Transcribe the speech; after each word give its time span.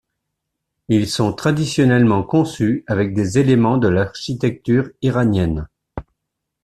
Ils 0.87 1.07
sont 1.07 1.31
traditionnellement 1.31 2.23
conçus 2.23 2.83
avec 2.87 3.13
des 3.13 3.37
éléments 3.37 3.77
de 3.77 3.87
l'architecture 3.87 4.89
iranienne. 5.03 5.67